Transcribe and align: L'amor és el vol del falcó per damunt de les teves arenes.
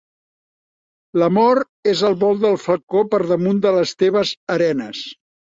L'amor 1.23 1.61
és 1.93 2.01
el 2.09 2.17
vol 2.25 2.41
del 2.45 2.57
falcó 2.63 3.05
per 3.15 3.21
damunt 3.33 3.63
de 3.67 3.77
les 3.79 3.95
teves 4.05 4.33
arenes. 4.59 5.07